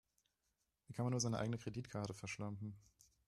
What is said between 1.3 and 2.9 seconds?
eigene Kreditkarte verschlampen?